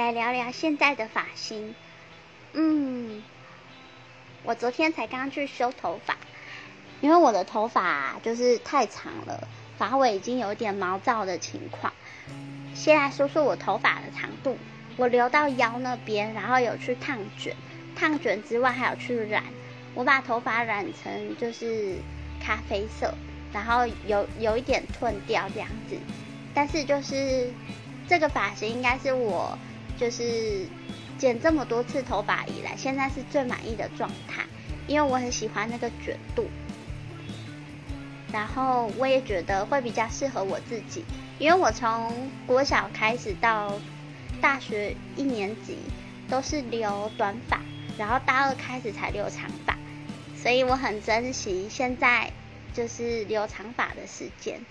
[0.00, 1.74] 来聊聊现在的发型。
[2.54, 3.22] 嗯，
[4.42, 6.16] 我昨天才刚去修头发，
[7.02, 11.92] 因为我的头发就是太长了，发尾已经有点毛躁的情况。
[12.74, 14.56] 先来说说我头发的长度，
[14.96, 17.54] 我留到腰那边，然后有去烫卷，
[17.94, 19.44] 烫卷之外还有去染。
[19.94, 21.96] 我把头发染成就是
[22.40, 23.12] 咖啡色，
[23.52, 25.98] 然后有有一点褪掉这样子。
[26.54, 27.52] 但是就是
[28.08, 29.58] 这个发型应该是我
[30.00, 30.66] 就是
[31.18, 34.42] 剪这么多次头发以来，现在是最满意的状态，
[34.86, 36.48] 因为我很喜欢那个卷度，
[38.32, 41.04] 然后我也觉得会比较适合我自己，
[41.38, 43.78] 因为我从国小开始到
[44.40, 45.76] 大学一年级
[46.30, 47.60] 都是留短发，
[47.98, 49.76] 然后大二开始才留长发，
[50.34, 52.32] 所以我很珍惜现在
[52.72, 54.64] 就是留长发的时间。